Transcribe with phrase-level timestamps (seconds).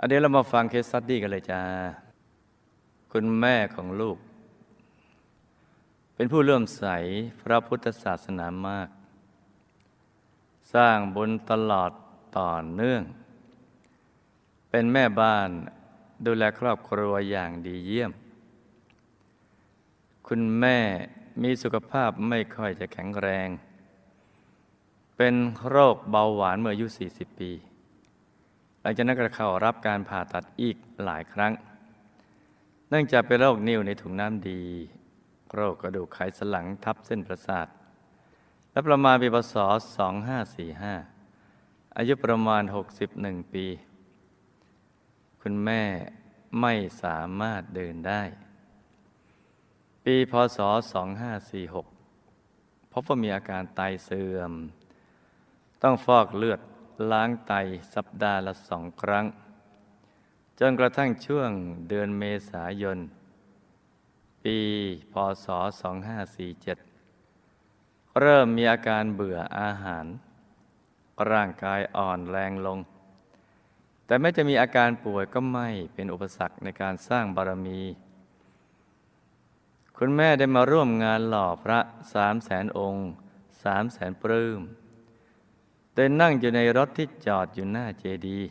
[0.00, 1.62] อันเดี๋ยวเรามาฟัง case study กันเลยจ้า
[3.12, 4.18] คุณแม่ของลูก
[6.14, 6.84] เป็นผู้เลื่อมใส
[7.42, 8.88] พระพุทธศาสนามาก
[10.74, 11.90] สร้างบุญตลอด
[12.38, 13.02] ต่อเนื่อง
[14.70, 15.48] เป็นแม่บ้าน
[16.26, 18.12] ดูแลครอบครัวอย่างดีเยี่ยม
[20.28, 20.78] คุณแม่
[21.42, 23.48] มีสุขภาพไม่ค่อยจะแข็งแรง
[25.16, 25.34] เป็น
[25.68, 27.52] โรคเบาหวานเมื่ออายุ 40 ปี
[28.80, 31.52] หลังจากนั้นก็เข้ารับการผ่าตัดอีกหลายครั้ง
[32.88, 34.62] เนื่องจากเป็นโรคนิ่วในถุงน้ำดี
[35.54, 37.66] โรคกระดูกไขสันหลังทับเส้นประสาท
[38.70, 39.54] และประมาณปีพศ
[41.16, 42.62] 2545 อายุประมาณ
[43.08, 43.66] 61 ปี
[45.40, 45.82] คุณแม่
[46.60, 48.22] ไม่สามารถเดินได้
[50.04, 50.58] ปีพศ
[51.76, 54.52] 2546 พบว่ามีอาการไตเสื่อม
[55.82, 56.60] ต้องฟอกเลือด
[57.10, 57.52] ล้างไต
[57.94, 59.26] สัปดาห์ละสองครั้ง
[60.60, 61.50] จนกระทั่งช่วง
[61.88, 62.98] เดือนเมษายน
[64.42, 64.58] ปี
[65.12, 65.46] พศ
[66.44, 70.06] 2547 เริ่มมีอาการเบื่ออาหาร
[71.30, 72.78] ร่างกายอ่อนแรงลง
[74.06, 77.80] แต่แม้จะมีอาการป่วยก็ไม่เป็นอุปสรรคในการสร้างบารมี
[79.96, 81.80] คุณแม่ได้มาร่วมงานหล่อพระ
[82.14, 83.08] สามแสนองค์
[83.62, 84.60] สามแสนปลื้ม
[85.98, 88.48] โดยนั่งอยู่ในรถที่จอดอยู่หน้าเจดีย์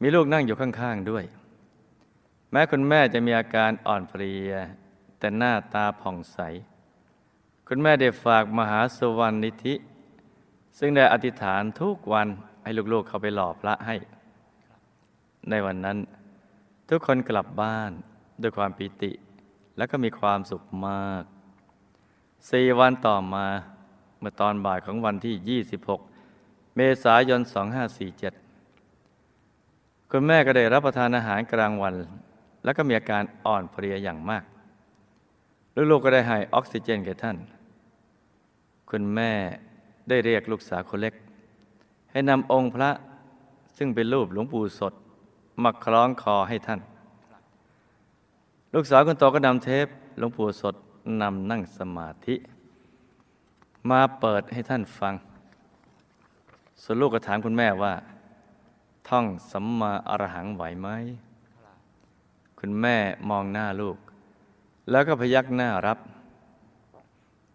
[0.00, 1.24] มีลูกนั่งอยู่ข้างๆด้วย
[2.50, 4.52] แม้คุณแม่จะมีอาการอ่อนเพลีย
[5.18, 6.38] แต่หน้าตาผ่องใส
[7.68, 9.74] คุณแม่ได้ฝากมหาสวรรณนิธิ
[10.78, 12.28] ซึ่งได้อธิษฐานทุกวัน
[12.62, 13.96] ให้ลูกๆเขาไปหล่อพระให้
[15.50, 15.98] ในวันนั้น
[16.88, 17.90] ทุกคนกลับบ้าน
[18.42, 19.12] ด้วยความปิติ
[19.76, 21.22] และก็มีความสุขมาก
[22.50, 23.46] สี่วันต่อมา
[24.18, 26.13] เมื่อตอนบ่ายของวันที่ 26
[26.76, 27.40] เมษายน
[28.76, 31.94] 2547 คุณแม่ก็ได้รับประทานอาหารกลางวัน
[32.64, 34.44] แล้วก็มีอาการอ่อนเพลียอย่างมาก
[35.90, 37.36] ลูกๆก็ได้ให้ออกซิเจนแก่ท่าน
[38.90, 39.32] คุณแม่
[40.08, 41.14] ได้เรียกลูกสาวคนเล็ก
[42.10, 42.90] ให้นำองค์พระ
[43.76, 44.92] ซึ่งเป็นรูปหลวงปู่สด
[45.62, 46.80] มาคล้องคอให้ท่าน
[48.74, 49.86] ลูกสาวคนโตก็นำเทป
[50.18, 50.74] หลวงปู่สด
[51.22, 52.34] นำนั่งสมาธิ
[53.90, 55.14] มาเปิดให้ท่านฟัง
[56.82, 57.94] ส่วนลูกก็ถามคุณแม่ว่า
[59.08, 60.88] ท่องสัมมาอรหังไหวไหม
[62.60, 62.96] คุณแม่
[63.30, 63.96] มองหน้าลูก
[64.90, 65.98] แล้วก็พยักหน้ารับ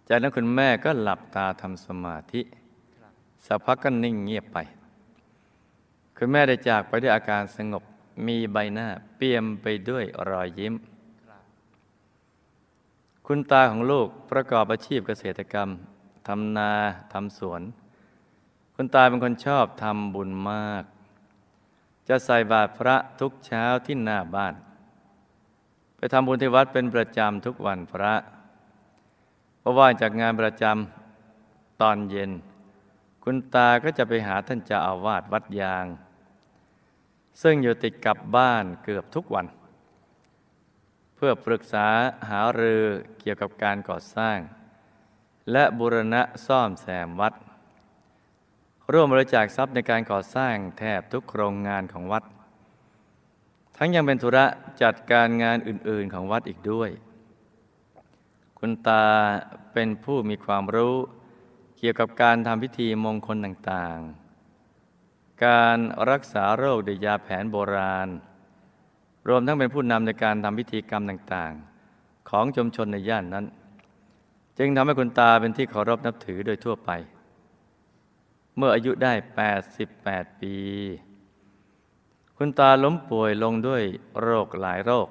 [0.09, 2.41] จากนั้นคุณแม่ก็หลับตาทำสมาธิ
[3.45, 4.57] สักพักก็นิ่งเงียบไป
[6.17, 7.83] คุณแม่ได้จากไปด้วยอาการสงบ
[8.27, 8.87] มีใบหน้า
[9.17, 10.73] เปี่ยมไปด้วยรอยยิ้ม
[13.27, 15.69] คุณตาของลูกประกอบอาชีพเกษตรกรรม
[16.27, 16.71] ทำนา
[17.13, 17.61] ทำสวน
[18.81, 20.83] คุณตาเป็นคนชอบทำบุญมาก
[22.09, 24.53] จะใส่บาตรพระทุกเช้าที่หน้าบ้าน
[25.97, 28.13] ไปทำบุญที่วัดเป็นประจำทุกวันพระ
[29.59, 32.31] เพราะว่าจากงานประจำตอนเย็น
[33.23, 35.85] คุณตาก็จะไปหาท่านเจ้าอาวาสวัดยาง
[37.41, 39.47] ซึ่งอยู่ติดกับบ้านเกือบทุกวัน
[41.15, 41.87] เพื่อปรึกษา
[42.29, 42.83] หารือ
[43.19, 44.37] เกี่ยวกับการก่อสร้าง
[45.51, 47.33] และบูรณะซ่อมแซมวัด
[48.93, 52.23] ร่วมบริจาคทรัพย์ในการก่อสร้างแทบทุกโครงงานของวัด
[53.77, 54.45] ทั้งยังเป็นธุระ
[54.81, 56.89] จัดการงานอื่น ๆของวัดอีกด้วย
[58.59, 59.05] คุณตา
[59.73, 60.95] เป็นผู้มีความรู้
[61.77, 65.77] เกี่ยวกับการทำพิธีมงคลต่างๆ การ
[66.09, 68.09] รักษาโรคด้วยยาแผนโบราณ
[69.27, 73.45] รวมทั้งเป็นผู้นำในการทำพิธีกรรมต่างๆ ของชุมชนในย่านนั้น
[74.57, 76.91] จึงทำให้คุณตาเป็นที่เคารพนับถือโดยทั่วไป
[78.57, 79.13] เมื่ออายุได้
[79.75, 80.55] 88 ปี
[82.37, 83.83] คุณตาล้มป่วยลงด้วย
[84.21, 85.07] โรคหลายโรค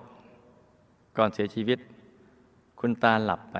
[1.17, 1.79] ก่อนเสียชีวิต
[2.81, 3.57] คุณตาหลับไป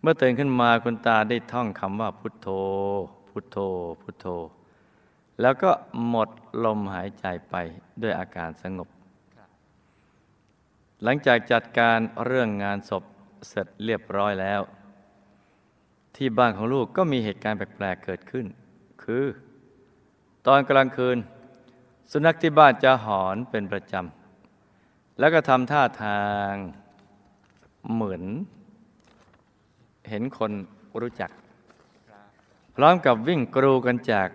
[0.00, 2.48] เมื่อตื่นขึ้นมาคุณตาได้ท่องคำว่าพุทโธ
[3.28, 3.58] พุทโธ
[4.02, 4.26] พุทโธ
[5.40, 5.70] แล้วก็
[6.08, 6.28] หมด
[6.64, 7.54] ลมหายใจไป
[8.02, 8.88] ด้วยอาการสงบ
[11.02, 13.04] หลังจากจัดการเรื่องงานศพ
[13.48, 14.60] เสร็จเรียบร้อยแล้ว
[16.16, 18.46] ที่บ้านของลูกก็มีเหตุการณ์แปลกๆเกิดขึ้น
[19.02, 19.24] คือ
[20.46, 21.16] ตอนกลางคืน
[22.10, 26.52] สุนัขที่บ้านจะหอนเป็นประจำ แล้วก็ทำท่าทาง
[27.92, 28.22] เหมือน
[30.10, 30.52] เห็นคน
[31.00, 31.30] รู้จัก
[32.76, 34.28] พร้อมกับวิ่งกรูกันจาก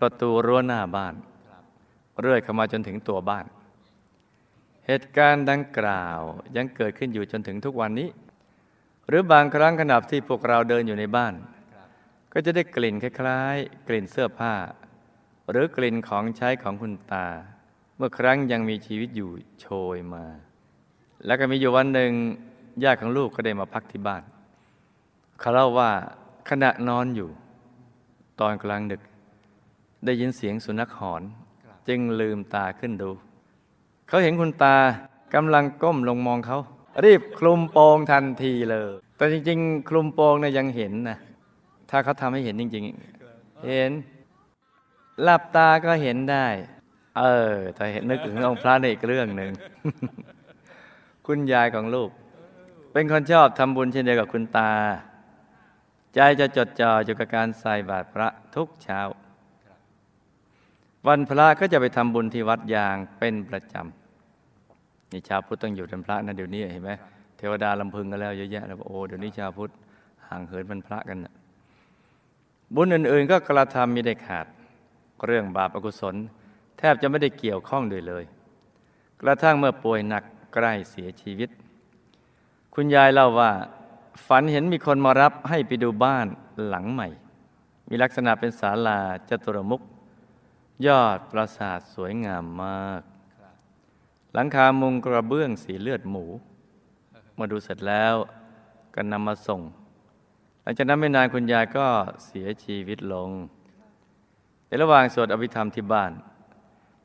[0.00, 1.14] ประตูรั้วหน้าบ้าน
[2.20, 3.46] เรื่อยเข้ามาจนถึงตัวบ้าน
[4.86, 6.20] เหตุการณ์ดังกล่าว
[6.56, 8.08] ยังเกิดขึ้นอยู่จนถึงทุกวันนี้
[9.08, 11.34] หรือบางครั้งขณะที่พวกเราเดินอยู่ในบ้าน
[12.32, 14.54] ก็จะได้กลิ่นคล้ายๆ กลิ่นเสื้อผ้า
[15.50, 17.26] หรือกลิ่นของใช้ของคุณตา
[17.96, 19.66] เมื่อครั้งยังมีชีวิตอยู่โช
[19.96, 20.24] ยมา
[21.26, 22.12] แล้วก็มีอยู่วันหนึ่ง
[22.84, 24.22] ญาติของลูกก็ได้มาพักที่บ้าน
[25.40, 25.90] เขาเล่าว่า
[26.50, 27.30] ขณะนอนอยู่
[28.40, 29.02] ตอนกลางดึก
[30.04, 31.22] ได้ยินเสียงสุนัขหอน
[31.88, 33.10] จึงลืมตาขึ้นดู
[34.08, 34.76] เขาเห็นคุณตา
[35.34, 36.58] กำลังก้มลงมองเขา
[37.04, 41.18] รีบคลุมโปงทันทีเลย แต่จริง ๆ คลุมโปงเนี่ยยังเห็นนะ
[41.90, 42.84] ถ้าเขาทำให้เห็นจริง
[43.26, 43.90] ๆ เห็น
[45.22, 46.46] หลับตาก็เห็นได้
[47.18, 49.50] เออแต่เห็นนึกถึงองค์พระในอีกเรื่องหนึ่ง
[51.26, 52.10] คุณยายของลูก
[52.92, 54.72] เป็นคนชอบทำบุญเช่นเดียวกับคุณตา
[56.14, 59.00] ใจจะจดจ่ออยู่กับการใส่บาตรพระทุกเช้า
[61.06, 64.01] วันพระก็จะไปทำบุญที่วัดยางเป็นประจำ
[65.12, 66.90] นี่ชาวพุทธต้องอยู่เป็นพระนะเดี๋ยวนี้เห็นไหม
[67.36, 69.70] เทวดาลำพึงกันแล้วเยอะแยะแล้วโอ้เดี๋ยวนี้ชาวพุทธ
[70.28, 71.34] ห่างเหินเป็นพระกันนะ
[72.74, 74.46] บุญอื่น ๆ ก็กระทำมีได้ขาด
[75.26, 76.14] เรื่องบาปอกุศล
[76.78, 78.24] แทบจะไม่ได้เกี่ยวข้องด้วยเลย
[79.20, 80.24] กระทั่งเมื่อป่วยหนัก
[80.54, 81.50] ใกล้เสียชีวิต
[82.74, 83.50] คุณยายเล่าว่า
[84.26, 86.26] ฝันเห็นมีคนมารับให้ไปดูบ้าน
[86.66, 87.08] หลังใหม่
[87.88, 89.82] มีลักษณะเป็นศาลาจตุรมุข
[90.86, 93.02] ยอดปราสาทสวยงามมาก
[94.34, 96.24] หลังคามุงกระเบื้องสีเลือดหมู
[97.38, 98.14] มาดูเสร็จแล้ว
[98.94, 99.60] ก็นำมาส่ง
[100.62, 101.86] หลังจากนั้นไม่นานคุณยายก็
[102.26, 103.30] เสียชีวิตลง
[104.66, 106.12] ในระหว่างสวดอภิธรรมที่บ้าน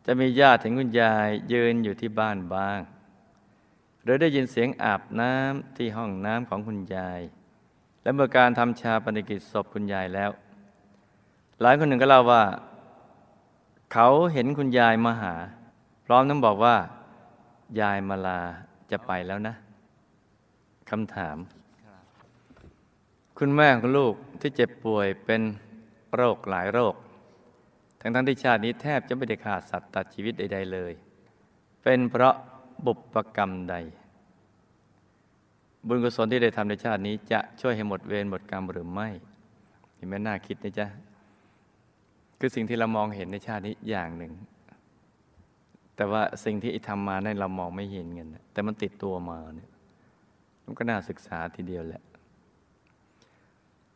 [0.06, 2.80] จะมีญาติถึงคุณยายยืนอยู่ที่บ้านบ้าง
[4.04, 7.20] หรือได้ยินเสียงอาบน้ำที่ห้องน้ำของคุณยาย
[8.04, 10.30] และเมื่อการทำชาปนกิจศพคุณยายแล้ว
[11.62, 12.44] หลายคนหนึ่งก็เล่าว่า
[13.94, 15.34] เขาเห็นคุณยายมาหา
[16.06, 16.76] พร้อมทั้งบอกว่า
[17.80, 18.40] ยายมาลา
[18.92, 19.56] จะไปแล้วนะ
[20.90, 21.38] คำถาม
[23.38, 25.42] คุณแม่ของลูกที่เจ็บป่วยเป็น
[26.16, 26.96] โรคหลายโรค
[28.02, 30.94] ทั้งทั้งที่ชาตินี้แทบจะไม่ได้ขาดสัตว์ตัดชีวิตใด ๆ เลย
[31.84, 32.36] เป็นเพราะ
[32.86, 33.76] บุพกรรมใด
[35.88, 39.10] บุญกุศลที่ได้ทำในชาตินี้ จะช่วยให้หมดเวรหมดกรรมหรือไม่
[39.96, 40.88] เห็นไหมน่าคิดนะจ๊ะ
[42.40, 44.32] คือสิ่งที่เรามองเห็นในชาตินี้อย่างหนึ่ง
[45.98, 49.70] แต่ว่าสิ่งที่ทำมาในเรามองไม่เห็นกันนะแต่มันติดตัวมาเนี่ย
[50.66, 52.04] มันก็น่าศึกษาทีเดียวแหละ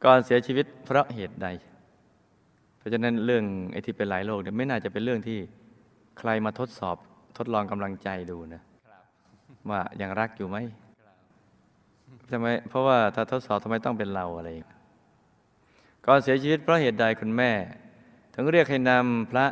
[0.04, 1.48] ก่อนเสียชีวิตเพราะเหตุใด
[2.78, 5.40] เพราะฉะนั้นเรื่องไอ้ที่เป็นหลายโรคเนี่ยไม่น่าจะเป็นเรื่องที่
[6.20, 6.96] ใครมาทดสอบ
[7.38, 8.62] ทดลองกำลังใจดูนะ
[9.70, 10.58] ว่ายังรักอยู่ไหม
[12.32, 14.50] ทำไมเพราะว่าถ้าทดสอบทำไมต้องเป็นเราอะไร
[16.06, 17.52] ก่อนเสียชีวิตเพราะเหตุใดคุณแม่
[18.34, 19.46] ถึงเรียกให้นำพระ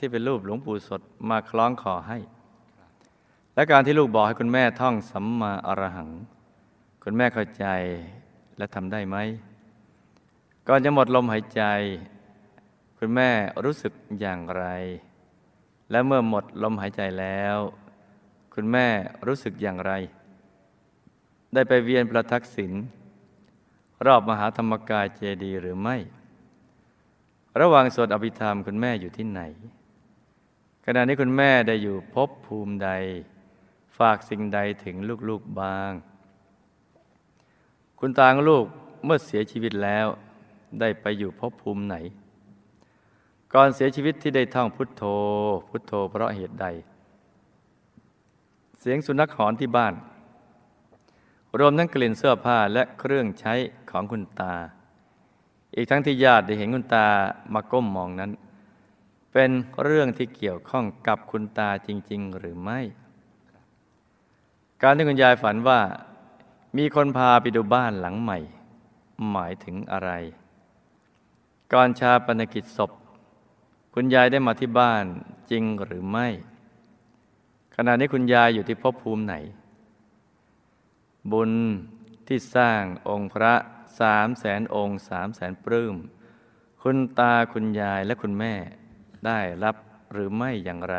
[0.00, 2.18] ที่เป็นรูปหลวงปู่สดมาคล้องคอให้
[3.54, 6.10] และการที่ลูกบอกให้คุณแม่ท่องสัมมาอรหัง
[7.04, 7.66] คุณแม่เข้าใจ
[8.56, 9.16] และทำได้ไหม
[10.68, 11.62] ก่อนจะหมดลมหายใจ
[12.98, 13.30] คุณแม่
[13.64, 14.64] รู้สึกอย่างไร
[15.90, 17.56] และเมื่อหมดลมหายใจแล้ว
[18.54, 18.86] คุณแม่
[19.26, 19.92] รู้สึกอย่างไร
[21.54, 22.72] ได้ไปเวียนประทักษิณ
[24.06, 25.96] รอบมหาธรรมกายเจดีหรือไม่
[27.60, 29.42] ระหว่างสวดอภิธรรมคุณแม่อยู่ที่ไหน
[30.96, 32.90] ณะนี้คุณแม่ได้อยู่ภพภูมิใด
[33.98, 34.96] ฝากสิ่งใดถึง
[35.28, 35.92] ลูกๆบ้าง
[37.98, 38.64] คุณตาของลูก
[39.04, 40.06] เมื่อเสียชีวิตแล้ว
[40.80, 41.96] ได้ไปอยู่ภพภูมิไหน
[43.52, 45.02] ก่อนเสียชีวิตที่ได้ท่องพุทโธ
[45.68, 46.66] พุทโธเพราะเหตุใด
[48.80, 49.94] เสียงสุนัขหอนที่บ้าน
[51.58, 53.54] รวมทั้งกลิ่นเสื้อผ้าและเครื่องใช้
[53.90, 54.54] ของคุณตา
[55.76, 57.06] อีกทั้งที่ญาติได้เห็นคุณตา
[57.54, 58.30] มาก้มมองนั้น
[59.32, 59.50] เป็น
[59.82, 62.80] เรื่องที่เกี่ยวข้องกับคุณตาจริง ๆ หรือไม่
[64.82, 65.80] การที่คุณยายฝันว่า
[66.76, 68.38] มีคนพาไปดูบ้านหลังใหม่
[69.30, 70.10] หมายถึงอะไร
[71.72, 72.90] ก่อนชาปนกิจศพ
[73.94, 75.04] คุณยายได้มาที่บ้าน
[75.50, 76.28] จริงหรือไม่
[77.76, 79.34] ขณะนี้คุณยายอยู่ที่ภพภูมิไหน
[81.32, 81.52] บุญ
[82.26, 83.54] ที่สร้างองค์พระ
[84.00, 85.94] สามแสนองค์สามแสนปลื้ม
[86.82, 88.54] คุณตาคุณยายและคุณแม่
[89.26, 89.76] ได้รับ
[90.12, 90.98] หรือไม่อย่างไร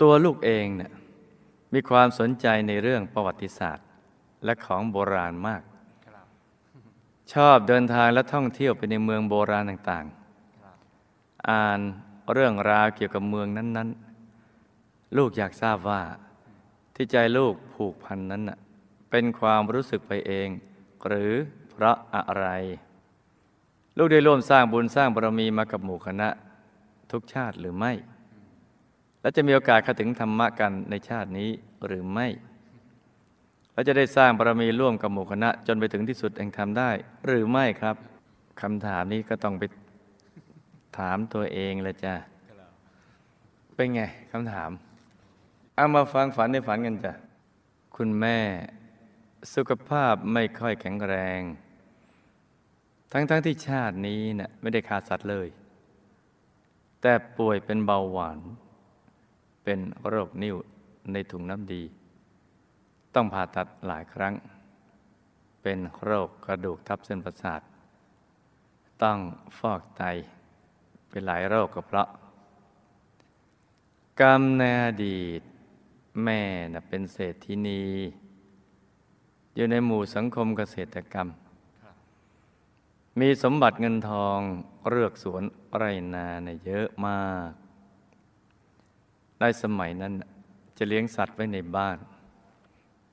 [0.00, 0.92] ตัวลูกเองเนี่ย
[1.72, 3.86] มีความสนใจในเรื่องประวัติศาสตร์
[4.44, 5.62] และของโบราณมาก
[7.32, 11.80] ชอบเดินทางและท่องเที่ยวไปในเมืองโบราณต่างๆ อ่าน
[12.32, 16.02] เรื่องราวเกี่ยวกับเมืองนั้น ๆ ลูกอยากทราบว่า
[16.94, 18.58] ที่ใจลูกผูกพันนั้นน่ะ
[19.10, 20.48] เป็นความรู้สึกไปเอง
[21.06, 21.32] หรือ
[21.70, 22.46] เพราะอะไร
[23.98, 26.28] ลูกได้ร่วมสร้างบุญสร้างบารมีมากับหมู่คณะ
[27.12, 27.92] ทุกชาติหรือไม่
[29.20, 31.50] และจะมีโอกาสเข้าถึงธรรมะกันในชาตินี้
[31.86, 32.26] หรือไม่
[33.72, 36.90] และจะได้สร้างบารมีร่วมกับหมู่คณะ จนไปถึงที่สุดแห่งธรรมได้
[37.26, 37.96] หรือไม่ครับ
[38.62, 39.62] คำถามนี้ก็ต้องไป
[40.98, 42.14] ถามตัวเองละจ้ะ
[43.74, 44.70] เป็นไงคำถาม
[45.76, 47.12] เอามาฟังฝันในฝันกันจ้ะ
[47.96, 48.38] คุณแม่
[49.54, 51.40] สุขภาพไม่ค่อยแข็งแรง
[53.12, 55.48] ทั้งๆทที่ชาตินี้นะ่ะไม่ได้ขาดสัตว์เลย
[57.00, 58.38] แต่ป่วยเป็นเบาหวาน
[59.64, 60.56] เป็นโรคนิ่ว
[61.12, 61.82] ในถุงน้ำดี
[63.14, 64.34] ต้องผ่าตัดหลายครั้ง
[65.62, 67.60] เป็นโรคกระดูกทับเส้นประสาท
[69.02, 69.18] ต้อง
[69.58, 70.02] ฟอกไต
[71.08, 72.08] เป็นหลายโรคก็เพราะ
[74.20, 75.40] กรรมในอดีต
[76.24, 76.40] แม่
[76.72, 77.84] นะเป็นเศรษฐินี
[79.54, 81.28] อยู่ในหมู่สังคมเกษตรกรรม
[83.20, 84.38] มีสมบัติเงินทอง
[84.88, 85.42] เลือกสวน
[85.76, 87.50] ไรนาเนยเยอะมาก
[89.40, 90.12] ในสมัยนั้น
[90.76, 91.98] จะเลี้ยงสัตว์ไว้ในบ้าน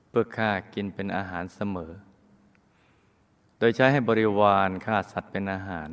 [0.08, 1.92] เพื่อฆ่ากินเป็นอาหารเสมอ
[3.58, 5.88] โดยใช้ให้บริวารฆ่าสัตว์เป็นอาหาร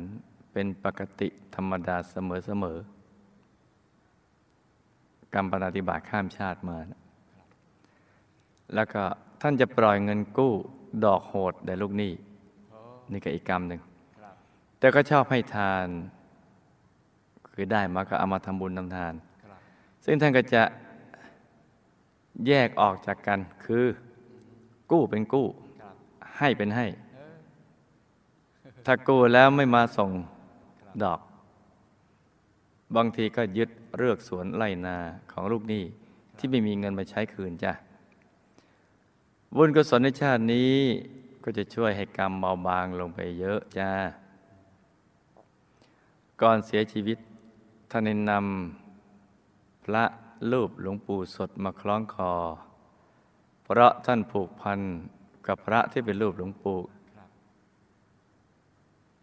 [0.52, 2.78] เป็นปกติธรรมดาเสมอเสมอ
[5.34, 7.00] กรรมปฏิบัติข้ามชาติมานะ
[8.74, 9.02] แล้วก็
[9.40, 10.52] ท่านจะปล่อยเงินกู้
[11.04, 12.12] ดอกโหดแด่ลูกหนี้
[13.12, 13.82] นี่ก็อีกกรรมหนึ่ง
[14.82, 15.86] แต่ก็ชอบให้ทาน
[17.52, 19.14] คือได้มาก็เอามาทำบุญทำทาน
[20.04, 20.62] ซึ่งท่านก็จะ
[22.46, 23.86] แยกออกจากกัน คือ
[24.90, 25.46] กู้เป็นกู้
[26.38, 26.86] ให้เป็นให้
[28.86, 30.10] ถ้ากู้แล้วไม่มาส่ง
[31.02, 31.20] ดอก
[32.96, 34.96] บางทีก็ยึดเลือกสวนไร่นา
[35.32, 35.84] ของลูกหนี้
[36.38, 37.72] ที่ไม่มีเงินมาใช้คืนจ้ะ
[39.56, 40.74] บุญกุศลในชาตินี้
[41.44, 43.90] ก็จะช่วยให้กรรมเบาบางลงไปเยอะจ้า
[46.42, 47.18] ก่อนเสียชีวิต
[47.90, 50.04] ท่านนำพระ
[50.52, 52.32] รูปหลวงปู่สดมาคล้องคอ
[53.64, 54.80] เพราะท่านผูกพัน
[55.46, 56.78] กับพระที่เป็นรูปหลวงปู่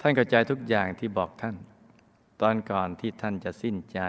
[0.01, 1.55] ท่านเข้าใจทุกอย่างที่บอกท่าน
[2.41, 3.99] ตอนก่อนที่ท่านจะสิ้นใจ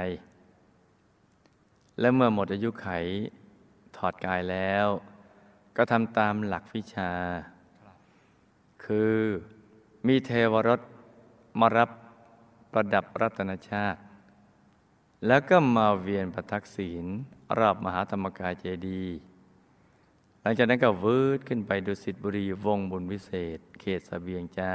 [2.01, 2.89] และเมื่อหมดอายุไข
[3.97, 4.87] ถอดกายแล้ว
[5.77, 7.13] ก็ทำตามหลักวิชา
[8.85, 9.19] คือ
[10.07, 10.81] มีเทวรส
[11.61, 11.91] มารับ
[12.73, 14.01] ประดับรัตนชาติ
[15.27, 17.05] แล้วก็มาเวียนประทักษิณ
[17.59, 19.19] รอบมหาธรรมกายเจดีย์
[20.43, 24.73] หลังจากนั้นก็วืดขึ้นไปดุสิตบุรีวงบุญวิเศษ เขตสเสบียงจ้า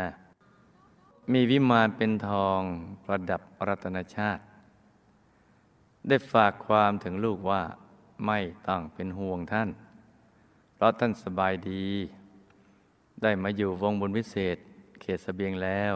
[1.34, 2.62] มีวิมานเป็นทอง
[3.06, 4.44] ประดับรัตนชาติ
[6.08, 7.64] ได้ฝากความถึงลูกว่า
[8.26, 9.70] ไม่ต้องเป็นห่วงท่าน
[10.74, 11.88] เพราะท่านสบายดี
[13.22, 14.58] ได้มาอยู่วงบุญวิเศษ
[15.02, 15.94] เขตสเสบียงแล้ว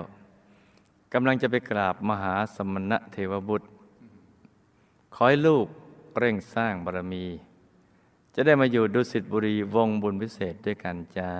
[1.13, 3.67] กำลังจะไปกราบมหาสมณะเทวบุตร
[5.13, 5.65] ขอให้ลูก
[6.17, 7.25] เร่งสร้างบารมี
[8.35, 11.31] จะได้มาอยู่ดุสิตบุรีวงบุญวิเศษด้วยกันจ้า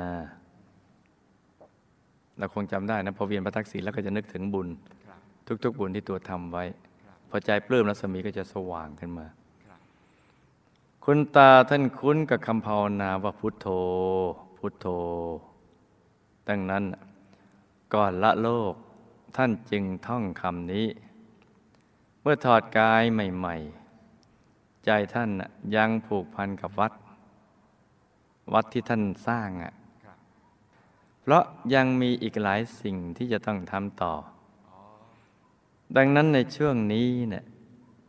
[2.37, 4.67] เราคงจำได้นะพอเวียนพระทักษิณแล้วก็จะนึกถึงบุญ
[5.63, 6.63] ทุก ๆ บุญที่ตัวทำไว้
[7.29, 9.25] พอใจปลื้มรัศมีก็จะสว่างขึ้นมา
[11.05, 13.67] คุณตาท่านคุ้นกับคำภาวนาว่าพุทโธ
[14.57, 14.87] พุทโธ
[16.47, 16.83] ดังนั้น
[17.93, 18.73] ก่อนละโลก
[19.37, 20.87] ท่านจึงท่องคำนี้
[22.21, 25.29] เมื่อถอดกายใหม่ๆ ใจท่าน
[25.75, 26.93] ยังผูกพันกับวัด
[28.53, 29.73] วัดที่ท่านสร้างอะ
[31.21, 31.43] เพราะ
[31.73, 34.13] ยังมีอีกหลายสิ่งที่จะต้องทำต่อ
[35.97, 37.45] ดังนั้นในช่วงนี้เนี่ย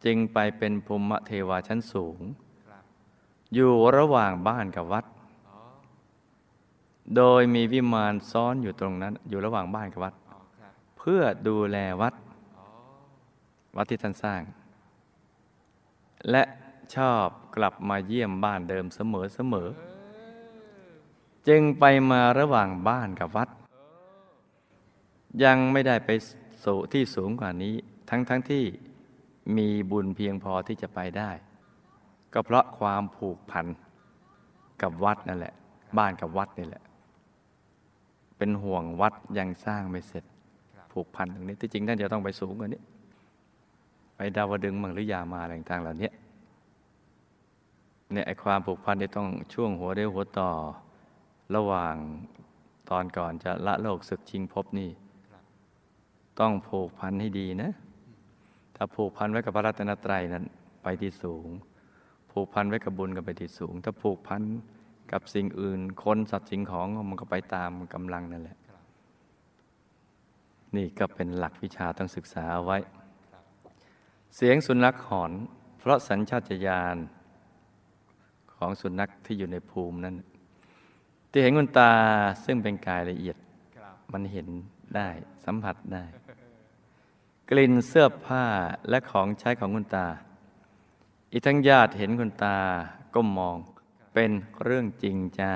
[0.05, 2.19] จึงไปเป็นภูมิเทวาชั้นสูง
[3.55, 5.05] อยู่ระหว่างบ้านกับวัด
[7.17, 10.15] โดยมีวิมานซ้อนอยู่ตรงนั้น อยู่ระหว่างบ้านกับวัด
[11.03, 12.15] เพื่อดูแลวัด
[13.77, 14.43] วัดที่ท่านสร้าง
[16.31, 16.43] และ
[16.95, 17.27] ชอบ
[17.57, 19.69] กลับมาเยี่ยมบ้านเดิมเสมอเสมอ
[21.49, 23.49] จึงไปมาระหว่างบ้านกับวัด
[25.45, 26.11] ยังไม่ได้ไป
[26.65, 27.75] สู่ที่สูงกว่านี้
[28.11, 28.65] ทั้งทั้งที่
[29.57, 31.31] มีบุญเพียงพอที่จะไปได้
[32.33, 33.67] ก็เพราะความผูกพัน
[34.83, 35.55] กับวัดนั่นแหละ
[35.99, 36.83] บ้านกับวัดนี่แหละ
[38.37, 40.25] เป็นห่วงวัดยังสร้างไม่เสร็จ
[40.93, 42.83] ผูกพันตรงนี้ที่จริงท่านจะต้องไปสูงกว่านี้
[44.17, 46.11] ไปดาวดึงมังหรือยามาอะไรต่างๆเหล่านี้
[48.13, 50.51] เนี่ยไอความผูกพันนี่ต้องช่วงหัวเรียวหัวต่อ
[51.55, 51.95] ระหว่าง
[52.91, 54.91] ตอนก่อนจะละโลกศึกชิงภพนี่
[56.41, 57.71] ต้องผูกพันให้ดีนะ
[58.77, 60.45] ถ้าผูกพันไว้กับพระรัตนตรัยนั้น
[60.83, 61.49] ไปที่สูง
[62.33, 64.43] ผูกพันไว้กับบุญก็ไปที่สูง ถ้าผูกพัน
[65.13, 68.57] กับสิ่งอื่น คนสัตว์สิ่งของมันก็ไปตามกำลังนั่นแหละ
[70.77, 72.79] นี่ก็เป็นหลักวิชาต้องศึกษาไว้
[74.37, 75.33] เสียงสุนัขหอน
[75.79, 76.97] เพราะสัญชาตญาณ
[78.55, 80.17] ของสุนัขที่อยู่ในภูมินั้น
[81.31, 81.93] ที่เห็นคุณตา
[82.45, 83.37] ซึ่งเป็นกายละเอียด
[84.13, 84.49] มันเห็น
[84.97, 85.09] ได้
[85.45, 86.05] สัมผัสได้
[87.51, 88.45] กลิ่นเสื้อผ้า
[88.89, 90.07] และของใช้ของคุณตา
[91.33, 92.57] อีกทั้งญาติเห็นคุณตา
[93.15, 93.57] ก็มอง
[94.15, 94.31] เป็น
[94.65, 95.51] เรื่องจริงจ้า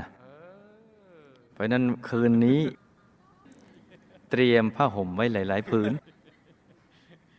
[1.53, 2.61] เพราะนั้นคืนนี้
[4.37, 5.93] เตรียมผ้าห่มไว้หลาย ๆ ผืน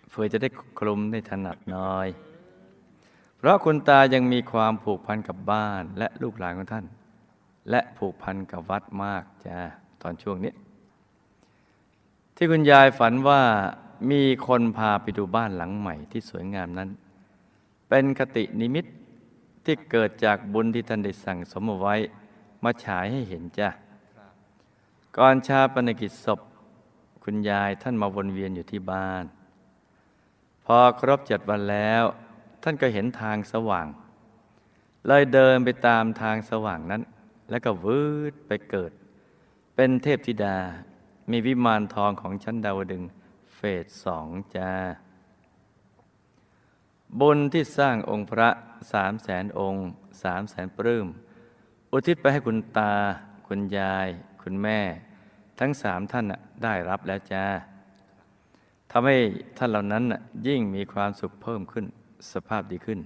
[0.09, 0.49] เพื่อจะได้
[0.79, 2.07] คลุมได้ถนัดน้อย
[3.37, 6.85] เพราะคุณตายังมีความผูกพันกับบ้านและลูกหลานของท่าน
[7.69, 9.57] และผูกพันกับวัดมากจ้า
[10.01, 10.53] ตอนช่วงนี้
[12.35, 13.41] ที่คุณยายฝันว่า
[14.11, 16.89] มีคนพาไปดูบ้านหลังใหม่ที่สวยงามนั้น
[17.89, 18.85] เป็นคตินิมิต
[19.65, 21.95] ที่เกิดจากบุญที่ท่านได้สั่งสมเอาไว้
[22.63, 23.69] มาฉายให้เห็นจ้ะ
[25.17, 26.39] ก่อนชาปนกิจศพ
[27.25, 29.23] คุณยายท่านมาวนเวียนอยู่ที่บ้าน
[30.65, 32.03] พอครบเจ็ดวันแล้ว
[32.63, 33.87] ท่านก็เห็นทางสว่าง
[35.07, 37.01] เลยเดินไปตามทางสว่างนั้น
[37.49, 38.91] แล้วก็วืดไปเกิด
[39.75, 40.57] เป็นเทพธิดา
[41.31, 43.03] มีวิมานทองของชั้นดาวดึง
[43.55, 44.71] เฟสสองจา
[47.19, 48.49] บุญที่สร้างองค์พระ
[48.91, 49.85] สามแสนองค์
[50.23, 51.07] สามแสนปลื้ม
[51.91, 52.93] อุทิศไปให้คุณตา
[53.47, 54.07] คุณยาย
[54.41, 54.79] คุณแม่
[55.59, 56.25] ทั้งสามท่าน
[56.63, 57.45] ได้รับแล้วจ้า
[58.91, 59.17] ทำให้
[59.57, 60.03] ท่านเหล่านั้น
[60.47, 61.85] ยิ่งมีความสุขเพิ่มขึ้น
[62.33, 62.99] สภาพดีขึ้น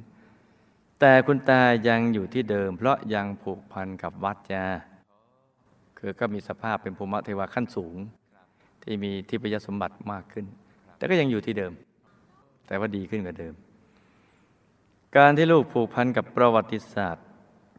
[0.99, 4.65] แต่คุณตายังอยู่ที่เดิม เพราะยังผูกพันกับวัดจ้า
[5.97, 7.95] คือก็มีสภาพเป็นภูมิเทวาขั้นสูง
[8.83, 10.45] ที่มีทิพยสมบัติมากขึ้น
[10.97, 11.73] แต่ก็ยังอยู่ที่เดิม
[12.67, 13.53] แต่ว่าดีขึ้นกว่าเดิม
[15.17, 17.25] การที่ลูกผูกพันกับประวัติศาสตร์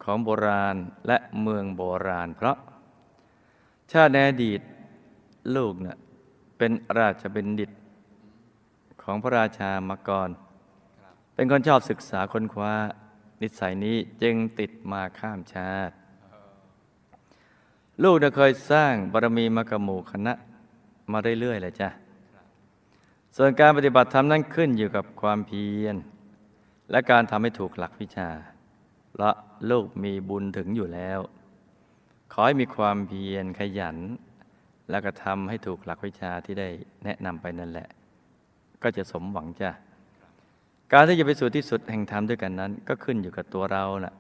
[0.05, 2.57] ของโบราณและเมืองโบราณ เพราะ
[3.93, 4.61] ชาติในอดีต
[5.57, 5.99] ลูกเนะ่ะ
[6.59, 7.71] เป็นราชบัณฑิต
[9.03, 10.31] ของพระราชามาก่อน
[11.35, 12.73] เป็นคนชอบศึกษาค้นคว้า
[13.43, 15.95] นิสัยนี้จึงติดมาข้ามชาติ
[18.03, 20.35] ลูกเคยสร้างบารมีมากบหมู่คณะ
[21.13, 21.89] มาเรื่อยๆเลยจ้ะ
[23.37, 25.97] ส่วนการปฏิบัติธรรมนั้นขึ้นอยู่กับความเพียร
[26.91, 28.29] และการทำให้ถูกหลักวิชา
[29.11, 29.35] เพราะ
[29.71, 31.21] ลูกมีบุญถึงอยู่แล้ว
[32.33, 33.97] ขอให้มีความเพียรขยัน
[34.91, 36.69] แล้วก็ทำให้ถูกหลักวิชาที่ได้
[37.05, 37.89] แนะนำไปนั่นแหละ
[38.83, 39.71] ก็จะสมหวังจ้ะ
[40.93, 44.15] การที่จะไปสู่ที่สุดแห่งธรรมด้วยกันนั้น ก็ขึ้นอยู่กับตัวเราน่ะ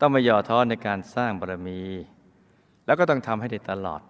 [0.00, 1.80] ต้องไม่ย่อท้อในการสร้างบารมี
[2.86, 4.02] แล้วก็ต้องทำให้ได้ตลอด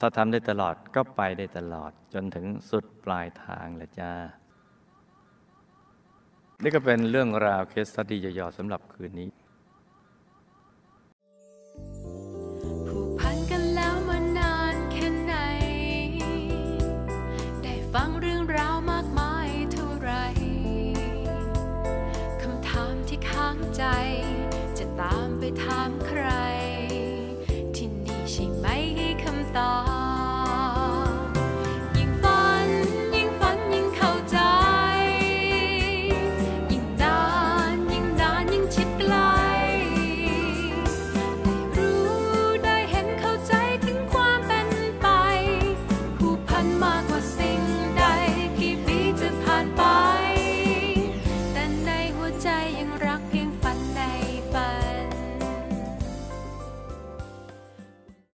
[0.00, 4.12] ถ้าทำได้ตลอดก็ไปได้ตลอดจนถึงสุดปลายทางแหละจ้า
[6.62, 9.28] นี่ก็เป็นเรื่องราวเคสสตดี้ย่อๆสำหรับคืนนี้